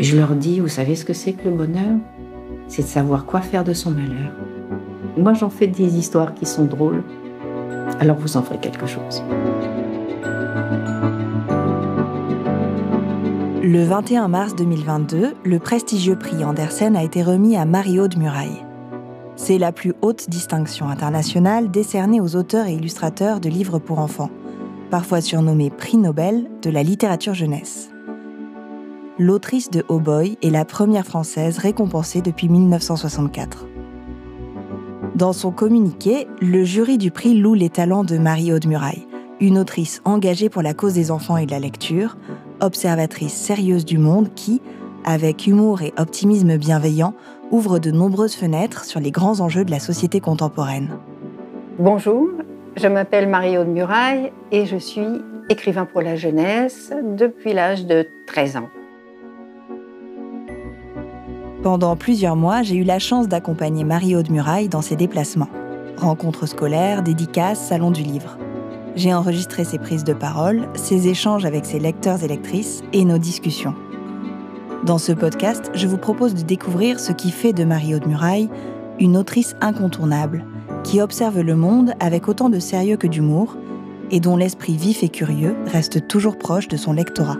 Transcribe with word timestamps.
Je 0.00 0.16
leur 0.16 0.34
dis, 0.34 0.58
vous 0.58 0.68
savez 0.68 0.96
ce 0.96 1.04
que 1.04 1.12
c'est 1.12 1.34
que 1.34 1.48
le 1.48 1.54
bonheur? 1.54 1.98
C'est 2.66 2.82
de 2.82 2.88
savoir 2.88 3.26
quoi 3.26 3.40
faire 3.40 3.62
de 3.62 3.72
son 3.72 3.92
malheur. 3.92 4.32
Moi, 5.16 5.34
j'en 5.34 5.50
fais 5.50 5.68
des 5.68 5.96
histoires 5.96 6.34
qui 6.34 6.46
sont 6.46 6.64
drôles. 6.64 7.04
Alors 8.00 8.16
vous 8.16 8.36
en 8.36 8.42
ferez 8.42 8.58
quelque 8.58 8.86
chose. 8.86 9.22
Le 13.62 13.84
21 13.84 14.28
mars 14.28 14.56
2022, 14.56 15.34
le 15.44 15.58
prestigieux 15.58 16.18
prix 16.18 16.44
Andersen 16.44 16.96
a 16.96 17.04
été 17.04 17.22
remis 17.22 17.56
à 17.56 17.64
Marie-Aude 17.64 18.18
Muraille. 18.18 18.64
C'est 19.36 19.58
la 19.58 19.72
plus 19.72 19.94
haute 20.02 20.28
distinction 20.28 20.88
internationale 20.88 21.70
décernée 21.70 22.20
aux 22.20 22.36
auteurs 22.36 22.66
et 22.66 22.74
illustrateurs 22.74 23.40
de 23.40 23.48
livres 23.48 23.78
pour 23.78 24.00
enfants, 24.00 24.30
parfois 24.90 25.20
surnommé 25.20 25.70
prix 25.70 25.96
Nobel 25.96 26.50
de 26.62 26.70
la 26.70 26.82
littérature 26.82 27.34
jeunesse. 27.34 27.93
L'autrice 29.16 29.70
de 29.70 29.84
Oh 29.88 30.00
est 30.10 30.50
la 30.50 30.64
première 30.64 31.06
française 31.06 31.58
récompensée 31.58 32.20
depuis 32.20 32.48
1964. 32.48 33.64
Dans 35.14 35.32
son 35.32 35.52
communiqué, 35.52 36.26
le 36.40 36.64
jury 36.64 36.98
du 36.98 37.12
prix 37.12 37.38
loue 37.38 37.54
les 37.54 37.68
talents 37.68 38.02
de 38.02 38.18
Marie-Aude 38.18 38.66
Muraille, 38.66 39.06
une 39.38 39.56
autrice 39.56 40.02
engagée 40.04 40.48
pour 40.48 40.62
la 40.62 40.74
cause 40.74 40.94
des 40.94 41.12
enfants 41.12 41.36
et 41.36 41.46
de 41.46 41.52
la 41.52 41.60
lecture, 41.60 42.16
observatrice 42.60 43.32
sérieuse 43.32 43.84
du 43.84 43.98
monde 43.98 44.34
qui, 44.34 44.60
avec 45.04 45.46
humour 45.46 45.82
et 45.82 45.94
optimisme 45.96 46.56
bienveillant, 46.56 47.14
ouvre 47.52 47.78
de 47.78 47.92
nombreuses 47.92 48.34
fenêtres 48.34 48.84
sur 48.84 48.98
les 48.98 49.12
grands 49.12 49.38
enjeux 49.38 49.64
de 49.64 49.70
la 49.70 49.78
société 49.78 50.18
contemporaine. 50.18 50.90
Bonjour, 51.78 52.30
je 52.76 52.88
m'appelle 52.88 53.28
Marie-Aude 53.28 53.68
Muraille 53.68 54.32
et 54.50 54.66
je 54.66 54.76
suis 54.76 55.22
écrivain 55.48 55.86
pour 55.86 56.02
la 56.02 56.16
jeunesse 56.16 56.92
depuis 57.16 57.52
l'âge 57.52 57.86
de 57.86 58.08
13 58.26 58.56
ans. 58.56 58.68
Pendant 61.64 61.96
plusieurs 61.96 62.36
mois, 62.36 62.60
j'ai 62.60 62.76
eu 62.76 62.84
la 62.84 62.98
chance 62.98 63.26
d'accompagner 63.26 63.84
Marie-Aude 63.84 64.30
Muraille 64.30 64.68
dans 64.68 64.82
ses 64.82 64.96
déplacements. 64.96 65.48
Rencontres 65.96 66.44
scolaires, 66.44 67.02
dédicaces, 67.02 67.68
salons 67.68 67.90
du 67.90 68.02
livre. 68.02 68.36
J'ai 68.96 69.14
enregistré 69.14 69.64
ses 69.64 69.78
prises 69.78 70.04
de 70.04 70.12
parole, 70.12 70.68
ses 70.74 71.08
échanges 71.08 71.46
avec 71.46 71.64
ses 71.64 71.78
lecteurs 71.78 72.22
et 72.22 72.28
lectrices 72.28 72.82
et 72.92 73.06
nos 73.06 73.16
discussions. 73.16 73.74
Dans 74.84 74.98
ce 74.98 75.12
podcast, 75.12 75.70
je 75.72 75.86
vous 75.86 75.96
propose 75.96 76.34
de 76.34 76.42
découvrir 76.42 77.00
ce 77.00 77.12
qui 77.12 77.30
fait 77.30 77.54
de 77.54 77.64
Marie-Aude 77.64 78.06
Muraille 78.06 78.50
une 79.00 79.16
autrice 79.16 79.56
incontournable, 79.62 80.44
qui 80.82 81.00
observe 81.00 81.40
le 81.40 81.56
monde 81.56 81.94
avec 81.98 82.28
autant 82.28 82.50
de 82.50 82.58
sérieux 82.58 82.98
que 82.98 83.06
d'humour 83.06 83.56
et 84.10 84.20
dont 84.20 84.36
l'esprit 84.36 84.76
vif 84.76 85.02
et 85.02 85.08
curieux 85.08 85.56
reste 85.64 86.08
toujours 86.08 86.36
proche 86.36 86.68
de 86.68 86.76
son 86.76 86.92
lectorat. 86.92 87.38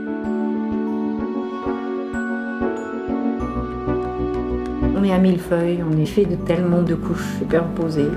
À 5.12 5.18
mille 5.18 5.38
feuilles, 5.38 5.80
on 5.88 5.96
est 5.98 6.06
fait 6.06 6.24
de 6.24 6.34
tellement 6.34 6.82
de 6.82 6.94
couches 6.94 7.36
superposées. 7.38 8.08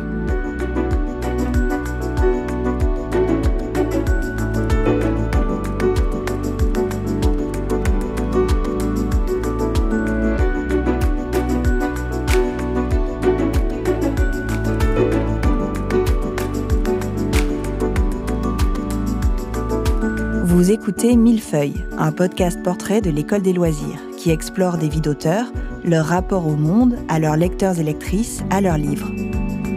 Vous 20.46 20.72
écoutez 20.72 21.16
Millefeuille, 21.16 21.86
un 21.98 22.12
podcast 22.12 22.64
portrait 22.64 23.02
de 23.02 23.10
l'école 23.12 23.42
des 23.42 23.54
loisirs 23.54 24.00
qui 24.18 24.32
explore 24.32 24.78
des 24.78 24.90
vies 24.90 25.02
d'auteurs, 25.02 25.52
leur 25.88 26.06
rapport 26.06 26.46
au 26.46 26.56
monde, 26.56 26.98
à 27.08 27.18
leurs 27.18 27.38
lecteurs 27.38 27.80
et 27.80 27.84
lectrices, 27.84 28.44
à 28.50 28.60
leurs 28.60 28.78
livres. 28.78 29.12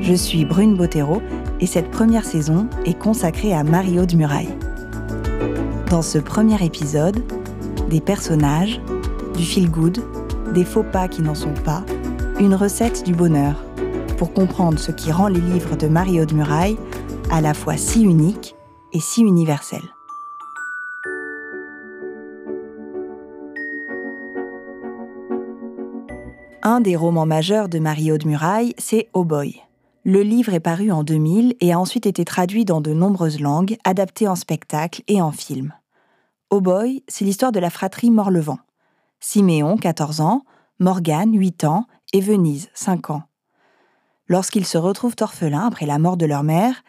Je 0.00 0.14
suis 0.14 0.44
Brune 0.44 0.76
Bottero 0.76 1.22
et 1.60 1.66
cette 1.66 1.90
première 1.90 2.24
saison 2.24 2.68
est 2.84 2.98
consacrée 2.98 3.54
à 3.54 3.62
Marie-Aude 3.62 4.14
Muraille. 4.14 4.54
Dans 5.88 6.02
ce 6.02 6.18
premier 6.18 6.62
épisode, 6.64 7.22
des 7.88 8.00
personnages, 8.00 8.80
du 9.36 9.44
feel-good, 9.44 10.02
des 10.52 10.64
faux 10.64 10.82
pas 10.82 11.06
qui 11.06 11.22
n'en 11.22 11.34
sont 11.34 11.54
pas, 11.64 11.84
une 12.40 12.54
recette 12.54 13.04
du 13.04 13.14
bonheur, 13.14 13.64
pour 14.18 14.32
comprendre 14.32 14.78
ce 14.78 14.90
qui 14.90 15.12
rend 15.12 15.28
les 15.28 15.40
livres 15.40 15.76
de 15.76 15.86
Marie-Aude 15.86 16.32
Muraille 16.32 16.76
à 17.30 17.40
la 17.40 17.54
fois 17.54 17.76
si 17.76 18.02
uniques 18.02 18.56
et 18.92 19.00
si 19.00 19.22
universels. 19.22 19.94
Un 26.70 26.80
des 26.80 26.94
romans 26.94 27.26
majeurs 27.26 27.68
de 27.68 27.80
Marie-Aude 27.80 28.24
Muraille, 28.26 28.74
c'est 28.78 29.08
Oh 29.12 29.24
Boy. 29.24 29.60
Le 30.04 30.22
livre 30.22 30.54
est 30.54 30.60
paru 30.60 30.92
en 30.92 31.02
2000 31.02 31.56
et 31.58 31.72
a 31.72 31.80
ensuite 31.80 32.06
été 32.06 32.24
traduit 32.24 32.64
dans 32.64 32.80
de 32.80 32.92
nombreuses 32.92 33.40
langues, 33.40 33.76
adapté 33.82 34.28
en 34.28 34.36
spectacle 34.36 35.02
et 35.08 35.20
en 35.20 35.32
film. 35.32 35.74
Oh 36.48 36.60
Boy, 36.60 37.02
c'est 37.08 37.24
l'histoire 37.24 37.50
de 37.50 37.58
la 37.58 37.70
fratrie 37.70 38.10
Morlevent. 38.10 38.60
Siméon, 39.18 39.78
14 39.78 40.20
ans, 40.20 40.44
Morgane, 40.78 41.36
8 41.36 41.64
ans, 41.64 41.86
et 42.12 42.20
Venise, 42.20 42.68
5 42.74 43.10
ans. 43.10 43.24
Lorsqu'ils 44.28 44.64
se 44.64 44.78
retrouvent 44.78 45.16
orphelins 45.20 45.66
après 45.66 45.86
la 45.86 45.98
mort 45.98 46.16
de 46.16 46.26
leur 46.26 46.44
mère, 46.44 46.84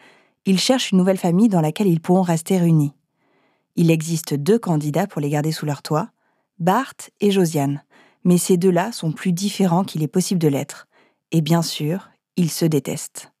ils 0.46 0.60
cherchent 0.60 0.92
une 0.92 0.98
nouvelle 0.98 1.18
famille 1.18 1.48
dans 1.48 1.60
laquelle 1.60 1.88
ils 1.88 2.00
pourront 2.00 2.22
rester 2.22 2.56
unis. 2.58 2.94
Il 3.74 3.90
existe 3.90 4.34
deux 4.34 4.60
candidats 4.60 5.08
pour 5.08 5.20
les 5.20 5.30
garder 5.30 5.50
sous 5.50 5.66
leur 5.66 5.82
toit, 5.82 6.10
Bart 6.60 6.94
et 7.20 7.32
Josiane, 7.32 7.82
mais 8.24 8.38
ces 8.38 8.56
deux-là 8.56 8.92
sont 8.92 9.12
plus 9.12 9.32
différents 9.32 9.84
qu'il 9.84 10.02
est 10.02 10.08
possible 10.08 10.40
de 10.40 10.48
l'être. 10.48 10.86
Et 11.30 11.40
bien 11.40 11.62
sûr, 11.62 12.10
ils 12.36 12.50
se 12.50 12.64
détestent. 12.64 13.32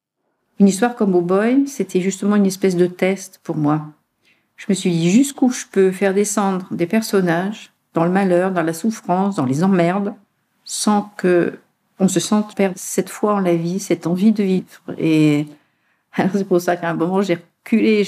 Une 0.58 0.68
histoire 0.68 0.94
comme 0.94 1.14
Oh 1.14 1.20
Boy, 1.20 1.66
c'était 1.66 2.00
justement 2.00 2.36
une 2.36 2.46
espèce 2.46 2.76
de 2.76 2.86
test 2.86 3.40
pour 3.42 3.56
moi. 3.56 3.86
Je 4.56 4.66
me 4.68 4.74
suis 4.74 4.90
dit 4.90 5.10
jusqu'où 5.10 5.50
je 5.50 5.64
peux 5.70 5.90
faire 5.90 6.14
descendre 6.14 6.68
des 6.70 6.86
personnages 6.86 7.72
dans 7.94 8.04
le 8.04 8.10
malheur, 8.10 8.52
dans 8.52 8.62
la 8.62 8.72
souffrance, 8.72 9.36
dans 9.36 9.44
les 9.44 9.64
emmerdes, 9.64 10.14
sans 10.64 11.10
que 11.16 11.58
on 11.98 12.08
se 12.08 12.20
sente 12.20 12.54
perdre 12.54 12.76
cette 12.78 13.10
foi 13.10 13.34
en 13.34 13.40
la 13.40 13.54
vie, 13.54 13.78
cette 13.78 14.06
envie 14.06 14.32
de 14.32 14.42
vivre. 14.42 14.94
Et 14.98 15.46
c'est 16.32 16.46
pour 16.46 16.60
ça 16.60 16.76
qu'à 16.76 16.90
un 16.90 16.94
moment 16.94 17.22
j'ai 17.22 17.38
j'ai 17.70 18.04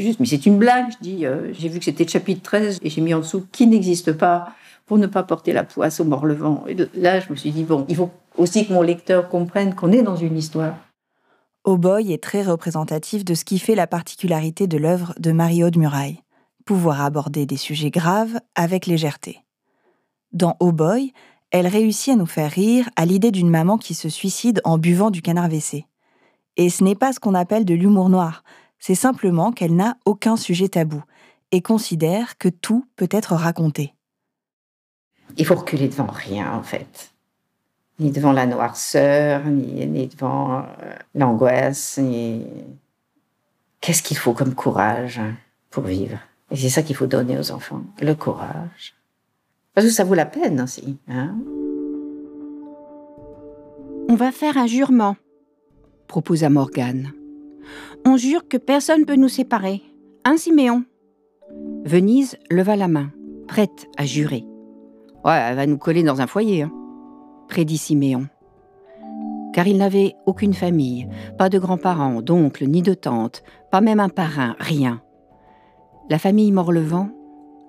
juste, 0.00 0.20
mais 0.20 0.26
c'est 0.26 0.46
une 0.46 0.58
blague, 0.58 0.90
je 0.90 0.96
dis, 1.00 1.26
euh, 1.26 1.52
j'ai 1.52 1.68
vu 1.68 1.78
que 1.78 1.84
c'était 1.84 2.06
chapitre 2.06 2.42
13 2.42 2.80
et 2.82 2.90
j'ai 2.90 3.00
mis 3.00 3.14
en 3.14 3.20
dessous 3.20 3.46
qui 3.52 3.66
n'existe 3.66 4.12
pas 4.12 4.52
pour 4.84 4.98
ne 4.98 5.06
pas 5.06 5.22
porter 5.22 5.52
la 5.52 5.64
poisse 5.64 6.00
au 6.00 6.04
mort-le-vent. 6.04 6.64
Et 6.68 6.76
là, 6.94 7.20
je 7.20 7.30
me 7.30 7.36
suis 7.36 7.50
dit, 7.50 7.64
bon, 7.64 7.84
il 7.88 7.96
faut 7.96 8.10
aussi 8.36 8.66
que 8.66 8.72
mon 8.72 8.82
lecteur 8.82 9.28
comprenne 9.28 9.74
qu'on 9.74 9.92
est 9.92 10.02
dans 10.02 10.16
une 10.16 10.36
histoire. 10.36 10.76
Oh 11.64 11.76
Boy 11.76 12.12
est 12.12 12.22
très 12.22 12.42
représentatif 12.42 13.24
de 13.24 13.34
ce 13.34 13.44
qui 13.44 13.58
fait 13.58 13.74
la 13.74 13.88
particularité 13.88 14.68
de 14.68 14.78
l'œuvre 14.78 15.14
de 15.18 15.32
Marie-Aude 15.32 15.76
Muraille, 15.76 16.22
pouvoir 16.64 17.00
aborder 17.02 17.46
des 17.46 17.56
sujets 17.56 17.90
graves 17.90 18.38
avec 18.54 18.86
légèreté. 18.86 19.40
Dans 20.32 20.56
Oh 20.60 20.70
Boy, 20.70 21.12
elle 21.50 21.66
réussit 21.66 22.12
à 22.12 22.16
nous 22.16 22.26
faire 22.26 22.50
rire 22.50 22.88
à 22.94 23.04
l'idée 23.04 23.32
d'une 23.32 23.50
maman 23.50 23.78
qui 23.78 23.94
se 23.94 24.08
suicide 24.08 24.60
en 24.64 24.78
buvant 24.78 25.10
du 25.10 25.22
canard 25.22 25.48
WC. 25.48 25.86
Et 26.56 26.70
ce 26.70 26.84
n'est 26.84 26.94
pas 26.94 27.12
ce 27.12 27.20
qu'on 27.20 27.34
appelle 27.34 27.64
de 27.64 27.74
l'humour 27.74 28.08
noir, 28.10 28.44
c'est 28.78 28.94
simplement 28.94 29.52
qu'elle 29.52 29.74
n'a 29.74 29.96
aucun 30.04 30.36
sujet 30.36 30.68
tabou 30.68 31.02
et 31.52 31.62
considère 31.62 32.38
que 32.38 32.48
tout 32.48 32.86
peut 32.96 33.08
être 33.10 33.34
raconté. 33.34 33.94
Il 35.36 35.44
faut 35.44 35.54
reculer 35.54 35.88
devant 35.88 36.06
rien, 36.06 36.52
en 36.52 36.62
fait. 36.62 37.12
Ni 37.98 38.10
devant 38.10 38.32
la 38.32 38.46
noirceur, 38.46 39.44
ni, 39.46 40.06
devant 40.06 40.58
euh, 40.58 40.62
l'angoisse, 41.14 41.98
ni... 41.98 42.46
Qu'est-ce 43.80 44.02
qu'il 44.02 44.16
faut 44.16 44.32
comme 44.32 44.54
courage 44.54 45.18
hein, 45.18 45.34
pour 45.70 45.84
vivre? 45.84 46.18
Et 46.50 46.56
c'est 46.56 46.68
ça 46.68 46.82
qu'il 46.82 46.96
faut 46.96 47.06
donner 47.06 47.38
aux 47.38 47.50
enfants, 47.50 47.82
le 48.00 48.14
courage. 48.14 48.94
Parce 49.74 49.86
que 49.86 49.92
ça 49.92 50.04
vaut 50.04 50.14
la 50.14 50.26
peine 50.26 50.60
aussi. 50.60 50.98
Hein 51.08 51.34
On 54.08 54.14
va 54.14 54.32
faire 54.32 54.56
un 54.56 54.66
jurement, 54.66 55.16
proposa 56.06 56.48
Morgane. 56.48 57.12
On 58.04 58.16
jure 58.16 58.48
que 58.48 58.56
personne 58.56 59.00
ne 59.00 59.04
peut 59.04 59.16
nous 59.16 59.28
séparer. 59.28 59.82
Hein, 60.24 60.36
Siméon? 60.36 60.84
Venise 61.84 62.36
leva 62.50 62.76
la 62.76 62.88
main, 62.88 63.10
prête 63.46 63.86
à 63.96 64.04
jurer. 64.04 64.44
Ouais, 65.24 65.38
elle 65.48 65.56
va 65.56 65.66
nous 65.66 65.78
coller 65.78 66.02
dans 66.02 66.20
un 66.20 66.26
foyer, 66.26 66.62
hein, 66.62 66.72
prédit 67.48 67.78
Siméon. 67.78 68.26
Car 69.52 69.66
il 69.66 69.78
n'avait 69.78 70.14
aucune 70.26 70.54
famille, 70.54 71.08
pas 71.38 71.48
de 71.48 71.58
grands-parents, 71.58 72.20
d'oncles, 72.22 72.66
ni 72.66 72.82
de 72.82 72.94
tantes, 72.94 73.42
pas 73.70 73.80
même 73.80 74.00
un 74.00 74.08
parrain, 74.08 74.54
rien. 74.58 75.00
La 76.10 76.18
famille 76.18 76.52
Morlevent, 76.52 77.08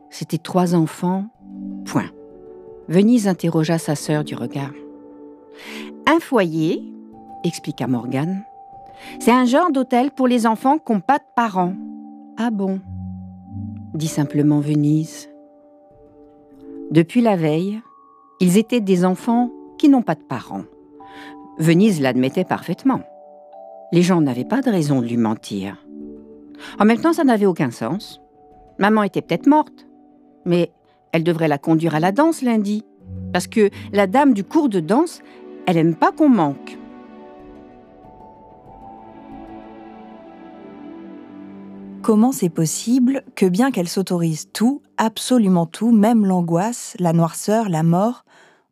c'était 0.10 0.38
trois 0.38 0.76
enfants, 0.76 1.26
point. 1.86 2.12
Venise 2.88 3.28
interrogea 3.28 3.78
sa 3.78 3.96
sœur 3.96 4.24
du 4.24 4.36
regard. 4.36 4.74
Un 6.08 6.20
foyer, 6.20 6.84
expliqua 7.44 7.88
Morgane, 7.88 8.44
c'est 9.20 9.32
un 9.32 9.46
genre 9.46 9.72
d'hôtel 9.72 10.12
pour 10.12 10.28
les 10.28 10.46
enfants 10.46 10.78
qui 10.78 10.94
n'ont 10.94 11.00
pas 11.00 11.18
de 11.18 11.24
parents. 11.36 11.74
Ah 12.38 12.50
bon 12.52 12.80
dit 13.98 14.08
simplement 14.08 14.60
Venise. 14.60 15.30
Depuis 16.92 17.22
la 17.22 17.36
veille, 17.36 17.82
Ils 18.40 18.60
étaient 18.60 18.82
des 18.82 19.04
enfants 19.04 19.50
qui 19.80 19.90
n'ont 19.90 20.04
pas 20.04 20.14
de 20.14 20.22
parents. 20.22 20.66
Venise 21.58 22.00
l'admettait 22.00 22.44
parfaitement. 22.44 23.02
Les 23.92 24.04
gens 24.04 24.22
n'avaient 24.22 24.46
pas 24.46 24.62
de 24.62 24.70
raison 24.70 25.02
de 25.02 25.08
lui 25.08 25.18
mentir. 25.18 25.84
En 26.80 26.86
même 26.86 27.02
temps, 27.02 27.14
ça 27.14 27.24
n'avait 27.24 27.48
aucun 27.48 27.72
sens. 27.72 28.22
Maman 28.78 29.02
était 29.02 29.24
peut-être 29.24 29.48
morte, 29.48 29.88
mais 30.46 30.72
elle 31.14 31.24
devrait 31.24 31.48
la 31.48 31.58
conduire 31.58 31.96
à 31.96 32.00
la 32.00 32.12
danse 32.12 32.44
lundi. 32.44 32.86
Parce 33.34 33.48
que 33.48 33.72
la 33.92 34.06
dame 34.06 34.36
du 34.36 34.44
cours 34.44 34.70
de 34.70 34.82
danse, 34.82 35.24
elle 35.66 35.78
aime 35.78 35.96
pas 35.96 36.12
qu'on 36.12 36.30
manque. 36.30 36.78
Comment 42.08 42.32
c'est 42.32 42.48
possible 42.48 43.22
que 43.36 43.46
bien 43.46 43.70
qu'elle 43.70 43.90
s'autorise 43.90 44.48
tout, 44.54 44.82
absolument 44.96 45.66
tout, 45.66 45.92
même 45.92 46.26
l'angoisse, 46.26 46.96
la 47.00 47.12
noirceur, 47.12 47.68
la 47.68 47.84
mort, 47.84 48.24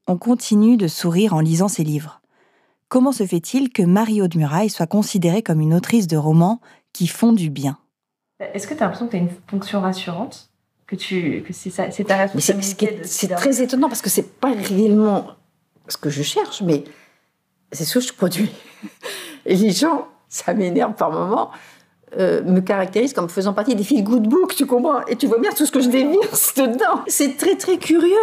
on 0.08 0.16
continue 0.16 0.78
de 0.78 0.88
sourire 0.88 1.34
en 1.34 1.42
lisant 1.42 1.68
ses 1.68 1.84
livres? 1.84 2.22
Comment 2.88 3.12
se 3.12 3.26
fait-il 3.26 3.74
que 3.74 3.84
Marie-Aude 3.84 4.38
Muraille 4.38 4.70
soit 4.70 4.88
considérée 4.88 5.44
comme 5.44 5.60
une 5.60 5.74
autrice 5.74 6.08
de 6.08 6.16
romans 6.16 6.62
qui 6.94 7.08
font 7.08 7.34
du 7.34 7.50
bien? 7.50 7.78
Est-ce 8.40 8.68
que 8.68 8.74
tu 8.74 8.80
as 8.80 8.86
l'impression 8.86 9.08
que 9.08 9.12
tu 9.12 9.18
as 9.18 9.20
une 9.24 9.32
fonction 9.50 9.82
rassurante? 9.82 10.50
Que 10.88 10.96
tu 10.96 11.44
que 11.46 11.52
c'est 11.52 11.72
ça 11.72 11.92
c'est 11.92 12.06
ta 12.06 12.16
responsabilité 12.16 13.02
c'est 13.04 13.28
très 13.28 13.62
étonnant 13.62 13.90
parce 13.90 14.02
que 14.02 14.10
c'est 14.10 14.40
pas 14.40 14.54
réellement 14.54 15.26
ce 15.90 15.98
que 15.98 16.10
je 16.10 16.24
cherche 16.24 16.62
mais 16.62 16.86
c'est 17.74 17.84
ce 17.84 18.00
que 18.00 18.06
je 18.06 18.14
produis. 18.14 18.52
Et 19.46 19.58
les 19.58 19.72
gens 19.72 20.08
ça 20.30 20.54
m'énerve 20.54 20.94
par 20.94 21.12
moments 21.12 21.52
euh, 22.18 22.44
me 22.44 22.62
caractérisent 22.62 23.14
comme 23.14 23.30
faisant 23.30 23.54
partie 23.54 23.76
des 23.76 23.84
feel 23.84 24.04
good 24.04 24.28
books, 24.28 24.56
tu 24.56 24.66
comprends? 24.66 25.06
Et 25.08 25.16
tu 25.16 25.28
vois 25.28 25.40
bien 25.40 25.52
tout 25.52 25.66
ce 25.66 25.72
que 25.72 25.82
je 25.82 25.90
déverse 25.90 26.54
dedans. 26.56 27.02
C'est 27.08 27.38
très 27.38 27.56
très 27.56 27.78
curieux 27.78 28.16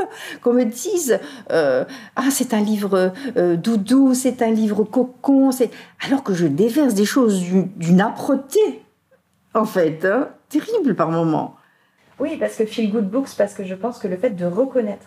qu'on 0.42 0.52
me 0.52 0.64
dise 0.64 1.18
euh, 1.50 1.84
ah 2.16 2.30
c'est 2.30 2.54
un 2.54 2.60
livre 2.60 3.12
euh, 3.36 3.56
doudou, 3.56 4.14
c'est 4.14 4.42
un 4.42 4.50
livre 4.50 4.84
cocon, 4.84 5.52
c'est 5.52 5.70
alors 6.04 6.22
que 6.22 6.34
je 6.34 6.46
déverse 6.46 6.94
des 6.94 7.04
choses 7.04 7.42
d'une 7.76 8.00
âpreté 8.00 8.82
en 9.54 9.64
fait, 9.64 10.04
hein, 10.04 10.30
terrible 10.48 10.94
par 10.94 11.10
moments. 11.10 11.56
Oui, 12.18 12.36
parce 12.38 12.56
que 12.56 12.66
feel 12.66 12.90
good 12.90 13.10
books, 13.10 13.34
parce 13.36 13.54
que 13.54 13.64
je 13.64 13.74
pense 13.74 13.98
que 13.98 14.08
le 14.08 14.16
fait 14.16 14.30
de 14.30 14.46
reconnaître 14.46 15.06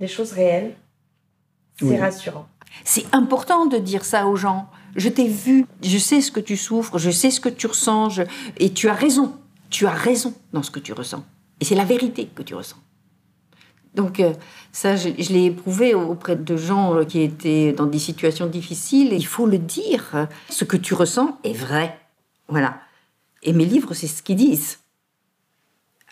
des 0.00 0.06
choses 0.06 0.32
réelles, 0.32 0.74
c'est 1.78 1.98
rassurant. 1.98 2.46
C'est 2.84 3.04
important 3.14 3.66
de 3.66 3.78
dire 3.78 4.04
ça 4.04 4.26
aux 4.26 4.36
gens. 4.36 4.68
Je 4.96 5.08
t'ai 5.08 5.28
vu, 5.28 5.66
je 5.82 5.98
sais 5.98 6.20
ce 6.20 6.32
que 6.32 6.40
tu 6.40 6.56
souffres, 6.56 6.98
je 6.98 7.10
sais 7.10 7.30
ce 7.30 7.40
que 7.40 7.48
tu 7.48 7.66
ressens, 7.66 8.20
et 8.58 8.72
tu 8.72 8.88
as 8.88 8.94
raison. 8.94 9.34
Tu 9.70 9.86
as 9.86 9.90
raison 9.90 10.34
dans 10.52 10.62
ce 10.62 10.70
que 10.70 10.80
tu 10.80 10.92
ressens. 10.92 11.24
Et 11.60 11.64
c'est 11.64 11.74
la 11.74 11.84
vérité 11.84 12.28
que 12.34 12.42
tu 12.42 12.54
ressens. 12.54 12.76
Donc 13.94 14.20
euh, 14.20 14.32
ça, 14.72 14.94
je, 14.94 15.08
l'ai 15.08 15.46
éprouvé 15.46 15.94
auprès 15.94 16.36
de 16.36 16.56
gens 16.56 16.94
euh, 16.94 17.04
qui 17.04 17.22
étaient 17.22 17.72
dans 17.72 17.86
des 17.86 17.98
situations 17.98 18.46
difficiles. 18.46 19.12
Il 19.12 19.26
faut 19.26 19.46
le 19.46 19.58
dire. 19.58 20.28
Ce 20.50 20.64
que 20.64 20.76
tu 20.76 20.92
ressens 20.92 21.38
est 21.44 21.54
vrai. 21.54 21.98
Voilà. 22.48 22.80
Et 23.42 23.52
mes 23.52 23.64
livres, 23.64 23.94
c'est 23.94 24.06
ce 24.06 24.22
qu'ils 24.22 24.36
disent 24.36 24.78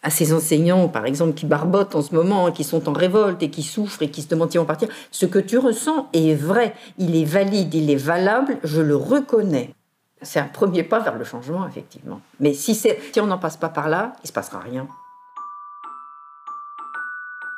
à 0.05 0.11
ces 0.11 0.35
enseignants, 0.35 0.87
par 0.87 1.07
exemple, 1.07 1.33
qui 1.33 1.47
barbotent 1.47 1.95
en 1.95 2.03
ce 2.03 2.15
moment, 2.15 2.53
qui 2.53 2.63
sont 2.63 2.89
en 2.89 2.93
révolte 2.93 3.43
et 3.43 3.49
qui 3.49 3.63
souffrent 3.63 4.03
et 4.03 4.11
qui 4.11 4.21
se 4.21 4.29
demandent 4.29 4.51
s'ils 4.51 4.61
vont 4.61 4.67
partir, 4.67 4.89
ce 5.11 5.25
que 5.25 5.39
tu 5.39 5.57
ressens 5.57 6.09
est 6.13 6.35
vrai, 6.35 6.75
il 6.99 7.17
est 7.17 7.25
valide, 7.25 7.75
il 7.75 7.91
est 7.91 7.97
valable, 7.97 8.59
je 8.63 8.83
le 8.83 8.95
reconnais. 8.95 9.75
C'est 10.21 10.41
un 10.41 10.47
premier 10.47 10.83
pas 10.83 11.01
vers 11.01 11.17
le 11.17 11.25
changement, 11.25 11.67
effectivement. 11.67 12.21
Mais 12.39 12.53
si, 12.53 12.75
si 12.75 12.91
on 13.19 13.27
n'en 13.27 13.39
passe 13.39 13.57
pas 13.57 13.71
par 13.71 13.89
là, 13.89 14.13
il 14.19 14.25
ne 14.25 14.29
se 14.29 14.33
passera 14.33 14.59
rien. 14.59 14.87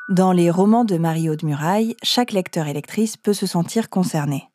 Dans 0.09 0.31
les 0.31 0.49
romans 0.49 0.85
de 0.85 0.99
Marie-Aude 0.99 1.43
Muraille, 1.43 1.97
chaque 2.05 2.31
lecteur 2.31 2.69
et 2.69 2.73
lectrice 2.73 3.17
peut 3.17 3.33
se 3.33 3.47
sentir 3.47 3.91
concerné. 3.91 4.49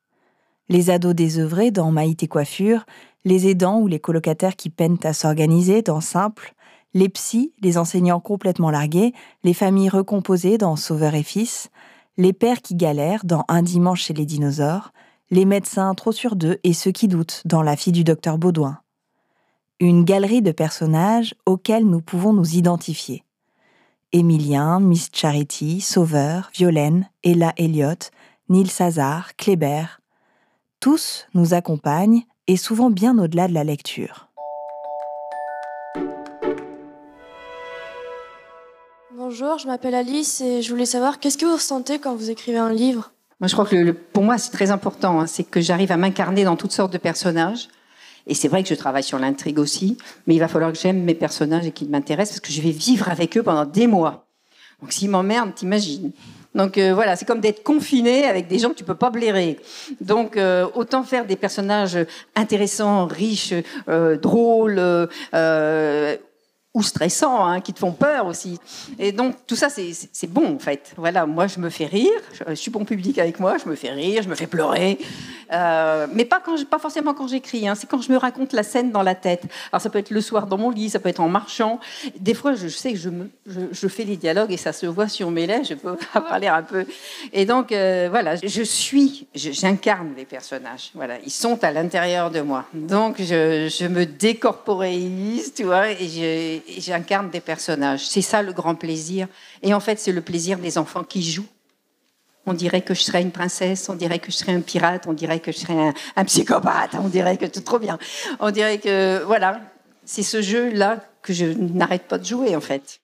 Les 0.69 0.89
ados 0.89 1.13
désœuvrés 1.13 1.71
dans 1.71 1.91
Maïté 1.91 2.29
Coiffure, 2.29 2.85
les 3.25 3.49
aidants 3.49 3.79
ou 3.79 3.87
les 3.87 3.99
colocataires 3.99 4.55
qui 4.55 4.69
peinent 4.69 4.97
à 5.03 5.11
s'organiser 5.11 5.81
dans 5.81 5.99
Simple, 5.99 6.53
les 6.93 7.09
psys, 7.09 7.53
les 7.61 7.77
enseignants 7.77 8.19
complètement 8.19 8.69
largués, 8.69 9.13
les 9.43 9.53
familles 9.53 9.89
recomposées 9.89 10.57
dans 10.57 10.75
Sauveur 10.75 11.15
et 11.15 11.23
Fils, 11.23 11.69
les 12.17 12.33
pères 12.33 12.61
qui 12.61 12.75
galèrent 12.75 13.23
dans 13.23 13.45
Un 13.47 13.61
dimanche 13.61 14.03
chez 14.03 14.13
les 14.13 14.25
dinosaures, 14.25 14.91
les 15.29 15.45
médecins 15.45 15.93
trop 15.95 16.11
sur 16.11 16.35
d'eux 16.35 16.59
et 16.63 16.73
ceux 16.73 16.91
qui 16.91 17.07
doutent 17.07 17.41
dans 17.45 17.61
La 17.61 17.77
fille 17.77 17.93
du 17.93 18.03
docteur 18.03 18.37
Baudouin. 18.37 18.79
Une 19.79 20.03
galerie 20.03 20.41
de 20.41 20.51
personnages 20.51 21.33
auxquels 21.45 21.85
nous 21.85 22.01
pouvons 22.01 22.33
nous 22.33 22.55
identifier. 22.55 23.23
Émilien, 24.11 24.81
Miss 24.81 25.09
Charity, 25.13 25.79
Sauveur, 25.79 26.51
Violaine, 26.53 27.09
Ella 27.23 27.53
Elliott, 27.55 28.11
Neil 28.49 28.67
Sazar, 28.67 29.35
Kléber. 29.37 29.85
Tous 30.81 31.27
nous 31.33 31.53
accompagnent 31.53 32.23
et 32.47 32.57
souvent 32.57 32.89
bien 32.89 33.17
au-delà 33.17 33.47
de 33.47 33.53
la 33.53 33.63
lecture. 33.63 34.30
Bonjour, 39.33 39.57
je 39.59 39.65
m'appelle 39.65 39.95
Alice 39.95 40.41
et 40.41 40.61
je 40.61 40.69
voulais 40.69 40.85
savoir 40.85 41.17
qu'est-ce 41.17 41.37
que 41.37 41.45
vous 41.45 41.53
ressentez 41.53 41.99
quand 41.99 42.13
vous 42.15 42.29
écrivez 42.29 42.57
un 42.57 42.69
livre? 42.69 43.11
Moi, 43.39 43.47
je 43.47 43.53
crois 43.53 43.65
que 43.65 43.91
pour 43.91 44.23
moi, 44.23 44.37
c'est 44.37 44.51
très 44.51 44.71
important. 44.71 45.21
Hein, 45.21 45.25
c'est 45.25 45.45
que 45.45 45.61
j'arrive 45.61 45.89
à 45.93 45.95
m'incarner 45.95 46.43
dans 46.43 46.57
toutes 46.57 46.73
sortes 46.73 46.91
de 46.91 46.97
personnages. 46.97 47.69
Et 48.27 48.33
c'est 48.33 48.49
vrai 48.49 48.61
que 48.61 48.67
je 48.67 48.75
travaille 48.75 49.03
sur 49.03 49.19
l'intrigue 49.19 49.57
aussi, 49.57 49.97
mais 50.27 50.35
il 50.35 50.39
va 50.39 50.49
falloir 50.49 50.73
que 50.73 50.77
j'aime 50.77 51.01
mes 51.03 51.13
personnages 51.13 51.65
et 51.65 51.71
qu'ils 51.71 51.89
m'intéressent 51.89 52.41
parce 52.41 52.49
que 52.49 52.51
je 52.51 52.61
vais 52.61 52.71
vivre 52.71 53.07
avec 53.07 53.37
eux 53.37 53.41
pendant 53.41 53.63
des 53.63 53.87
mois. 53.87 54.25
Donc 54.81 54.91
s'ils 54.91 55.09
m'emmerdent, 55.09 55.55
t'imagines. 55.55 56.11
Donc 56.53 56.77
euh, 56.77 56.93
voilà, 56.93 57.15
c'est 57.15 57.23
comme 57.23 57.39
d'être 57.39 57.63
confiné 57.63 58.25
avec 58.25 58.49
des 58.49 58.59
gens 58.59 58.71
que 58.71 58.75
tu 58.75 58.83
peux 58.83 58.95
pas 58.95 59.11
blairer. 59.11 59.61
Donc 60.01 60.35
euh, 60.35 60.67
autant 60.75 61.03
faire 61.03 61.25
des 61.25 61.37
personnages 61.37 61.97
intéressants, 62.35 63.07
riches, 63.07 63.53
euh, 63.87 64.17
drôles, 64.17 65.07
ou 66.73 66.83
stressants, 66.83 67.45
hein, 67.45 67.59
qui 67.59 67.73
te 67.73 67.79
font 67.79 67.91
peur 67.91 68.27
aussi. 68.27 68.57
Et 68.97 69.11
donc 69.11 69.35
tout 69.45 69.57
ça, 69.57 69.67
c'est 69.69 70.27
bon 70.27 70.55
en 70.55 70.59
fait. 70.59 70.93
Voilà, 70.95 71.25
moi 71.25 71.47
je 71.47 71.59
me 71.59 71.69
fais 71.69 71.85
rire, 71.85 72.09
je, 72.47 72.53
suis 72.53 72.71
bon 72.71 72.85
public 72.85 73.19
avec 73.19 73.41
moi, 73.41 73.57
je 73.61 73.69
me 73.69 73.75
fais 73.75 73.91
rire, 73.91 74.23
je 74.23 74.29
me 74.29 74.35
fais 74.35 74.47
pleurer, 74.47 74.97
euh, 75.51 76.07
mais 76.13 76.23
pas 76.23 76.41
forcément 76.79 77.13
quand 77.13 77.27
j'écris. 77.27 77.67
Hein, 77.67 77.75
c'est 77.75 77.87
quand 77.87 78.01
je 78.01 78.09
me 78.09 78.17
raconte 78.17 78.53
la 78.53 78.63
scène 78.63 78.91
dans 78.91 79.03
la 79.03 79.15
tête. 79.15 79.43
Alors 79.73 79.81
ça 79.81 79.89
peut 79.89 79.99
être 79.99 80.11
le 80.11 80.21
soir 80.21 80.47
dans 80.47 80.57
mon 80.57 80.69
lit, 80.69 80.89
ça 80.89 80.99
peut 80.99 81.09
être 81.09 81.19
en 81.19 81.27
marchant. 81.27 81.81
Des 82.17 82.33
fois, 82.33 82.53
je 82.53 82.69
sais 82.69 82.93
que 82.93 82.99
je, 82.99 83.87
fais 83.89 84.05
les 84.05 84.15
dialogues 84.15 84.53
et 84.53 84.57
ça 84.57 84.71
se 84.71 84.85
voit 84.85 85.09
sur 85.09 85.29
mes 85.29 85.47
lèvres. 85.47 85.65
Je 85.65 85.73
peux 85.73 85.97
parler 86.13 86.47
un 86.47 86.63
peu. 86.63 86.85
Et 87.33 87.45
donc 87.45 87.73
euh, 87.73 88.07
voilà, 88.09 88.37
je 88.37 88.61
suis, 88.63 89.27
j'incarne 89.35 90.13
les 90.15 90.25
personnages. 90.25 90.91
Voilà, 90.95 91.15
ils 91.25 91.31
sont 91.31 91.61
à 91.65 91.71
l'intérieur 91.71 92.31
de 92.31 92.39
moi. 92.39 92.63
Donc 92.73 93.17
je, 93.19 93.67
je 93.67 93.87
me 93.87 94.05
décorporéise, 94.05 95.53
tu 95.53 95.63
vois, 95.63 95.89
et 95.91 96.60
j'incarne 96.67 97.29
des 97.29 97.41
personnages. 97.41 98.07
C'est 98.07 98.21
ça 98.21 98.41
le 98.41 98.53
grand 98.53 98.75
plaisir. 98.75 99.27
Et 99.61 99.73
en 99.73 99.79
fait, 99.79 99.99
c'est 99.99 100.11
le 100.11 100.21
plaisir 100.21 100.57
des 100.59 100.77
enfants 100.77 101.03
qui 101.03 101.23
jouent. 101.23 101.47
On 102.45 102.53
dirait 102.53 102.81
que 102.81 102.93
je 102.93 103.01
serais 103.01 103.21
une 103.21 103.31
princesse, 103.31 103.87
on 103.89 103.93
dirait 103.93 104.19
que 104.19 104.31
je 104.31 104.37
serais 104.37 104.53
un 104.53 104.61
pirate, 104.61 105.05
on 105.07 105.13
dirait 105.13 105.39
que 105.39 105.51
je 105.51 105.59
serais 105.59 105.93
un, 106.15 106.25
psychopathe, 106.25 106.95
on 106.95 107.07
dirait 107.07 107.37
que 107.37 107.45
tout 107.45 107.61
trop 107.61 107.77
bien. 107.77 107.99
On 108.39 108.49
dirait 108.49 108.79
que, 108.79 109.23
voilà, 109.25 109.61
c'est 110.05 110.23
ce 110.23 110.41
jeu-là 110.41 111.05
que 111.21 111.33
je 111.33 111.45
n'arrête 111.45 112.07
pas 112.07 112.17
de 112.17 112.25
jouer, 112.25 112.55
en 112.55 112.61
fait. 112.61 112.99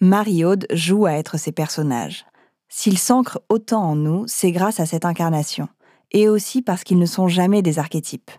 Marie-Aude 0.00 0.66
joue 0.72 1.06
à 1.06 1.12
être 1.12 1.38
ces 1.38 1.52
personnages. 1.52 2.26
S'ils 2.68 2.98
s'ancrent 2.98 3.40
autant 3.48 3.82
en 3.82 3.96
nous, 3.96 4.24
c'est 4.26 4.52
grâce 4.52 4.80
à 4.80 4.86
cette 4.86 5.04
incarnation, 5.04 5.68
et 6.10 6.28
aussi 6.28 6.60
parce 6.60 6.82
qu'ils 6.84 6.98
ne 6.98 7.06
sont 7.06 7.28
jamais 7.28 7.62
des 7.62 7.78
archétypes. 7.78 8.30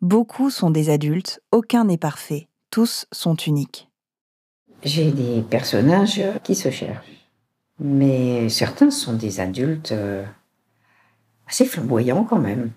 Beaucoup 0.00 0.50
sont 0.50 0.70
des 0.70 0.90
adultes, 0.90 1.40
aucun 1.50 1.84
n'est 1.84 1.98
parfait, 1.98 2.48
tous 2.74 3.06
sont 3.12 3.36
uniques. 3.36 3.88
J'ai 4.82 5.12
des 5.12 5.42
personnages 5.48 6.20
qui 6.42 6.56
se 6.56 6.70
cherchent, 6.70 7.30
mais 7.78 8.48
certains 8.48 8.90
sont 8.90 9.12
des 9.12 9.38
adultes 9.38 9.92
euh, 9.92 10.24
assez 11.46 11.66
flamboyants 11.66 12.24
quand 12.24 12.40
même. 12.40 12.72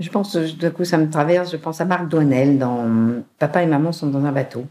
Je 0.00 0.10
pense, 0.10 0.34
d'un 0.34 0.70
coup, 0.72 0.84
ça 0.84 0.98
me 0.98 1.08
traverse, 1.08 1.52
je 1.52 1.56
pense 1.56 1.80
à 1.80 1.84
Marc 1.84 2.08
Douanel 2.08 2.58
dans 2.58 3.22
Papa 3.38 3.62
et 3.62 3.66
Maman 3.68 3.92
sont 3.92 4.08
dans 4.08 4.24
un 4.24 4.32
bateau. 4.32 4.64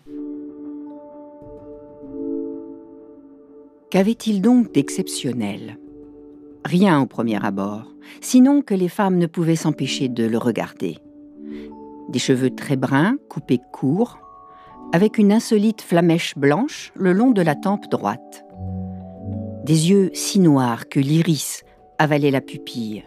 Qu'avait-il 3.89 4.41
donc 4.41 4.73
d'exceptionnel? 4.73 5.77
Rien 6.65 6.99
au 6.99 7.05
premier 7.05 7.41
abord, 7.41 7.85
sinon 8.19 8.63
que 8.63 8.73
les 8.73 8.89
femmes 8.89 9.17
ne 9.17 9.27
pouvaient 9.27 9.55
s'empêcher 9.55 10.09
de 10.09 10.25
le 10.25 10.37
regarder 10.37 10.97
des 12.09 12.19
cheveux 12.19 12.49
très 12.49 12.75
bruns, 12.75 13.15
coupés 13.29 13.61
courts, 13.71 14.17
avec 14.91 15.17
une 15.17 15.31
insolite 15.31 15.81
flamèche 15.81 16.37
blanche 16.37 16.91
le 16.95 17.13
long 17.13 17.31
de 17.31 17.41
la 17.41 17.55
tempe 17.55 17.89
droite. 17.89 18.43
Des 19.63 19.91
yeux 19.91 20.09
si 20.13 20.39
noirs 20.39 20.89
que 20.89 20.99
l'iris 20.99 21.63
avalait 21.99 22.31
la 22.31 22.41
pupille. 22.41 23.03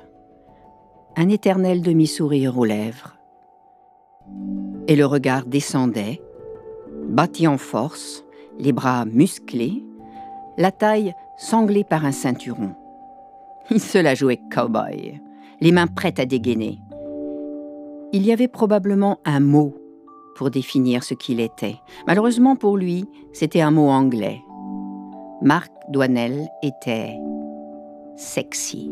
Un 1.16 1.28
éternel 1.28 1.82
demi-sourire 1.82 2.56
aux 2.56 2.64
lèvres. 2.64 3.16
Et 4.86 4.96
le 4.96 5.06
regard 5.06 5.44
descendait, 5.46 6.22
bâti 7.08 7.46
en 7.48 7.58
force, 7.58 8.24
les 8.58 8.72
bras 8.72 9.04
musclés, 9.04 9.84
la 10.56 10.70
taille 10.70 11.14
sanglée 11.36 11.84
par 11.84 12.04
un 12.04 12.12
ceinturon. 12.12 12.74
Il 13.70 13.80
se 13.80 13.98
la 13.98 14.14
jouait 14.14 14.40
cow-boy, 14.52 15.20
les 15.60 15.72
mains 15.72 15.86
prêtes 15.86 16.20
à 16.20 16.26
dégainer. 16.26 16.78
Il 18.14 18.26
y 18.26 18.32
avait 18.32 18.48
probablement 18.48 19.20
un 19.24 19.40
mot 19.40 19.74
pour 20.36 20.50
définir 20.50 21.02
ce 21.02 21.14
qu'il 21.14 21.40
était. 21.40 21.76
Malheureusement 22.06 22.56
pour 22.56 22.76
lui, 22.76 23.06
c'était 23.32 23.62
un 23.62 23.70
mot 23.70 23.88
anglais. 23.88 24.42
Marc 25.40 25.72
Douanel 25.88 26.48
était 26.62 27.16
sexy. 28.16 28.90